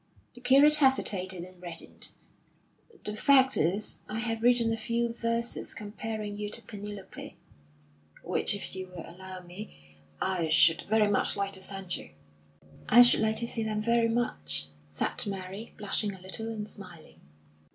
The 0.33 0.41
curate 0.41 0.77
hesitated 0.77 1.43
and 1.43 1.61
reddened. 1.61 2.09
"The 3.03 3.15
fact 3.15 3.55
is, 3.55 3.97
I 4.09 4.17
have 4.17 4.41
written 4.41 4.73
a 4.73 4.75
few 4.75 5.13
verses 5.13 5.75
comparing 5.75 6.37
you 6.37 6.49
to 6.49 6.61
Penelope, 6.63 7.37
which, 8.23 8.55
if 8.55 8.75
you 8.75 8.87
will 8.87 9.07
allow 9.07 9.41
me, 9.43 9.77
I 10.19 10.47
should 10.47 10.85
very 10.89 11.07
much 11.07 11.37
like 11.37 11.53
to 11.53 11.61
send 11.61 11.95
you." 11.97 12.13
"I 12.89 13.03
should 13.03 13.19
like 13.19 13.35
to 13.41 13.47
see 13.47 13.61
them 13.61 13.79
very 13.83 14.09
much," 14.09 14.69
said 14.87 15.23
Mary, 15.27 15.75
blushing 15.77 16.15
a 16.15 16.19
little 16.19 16.49
and 16.49 16.67
smiling. 16.67 17.19